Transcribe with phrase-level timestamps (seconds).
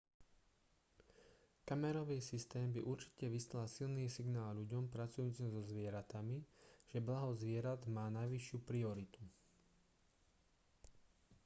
[1.69, 6.37] kamerový systém by určite vyslal silný signál ľuďom pracujúcim so zvieratami
[6.89, 9.21] že blaho zvierat má najvyššiu prioritu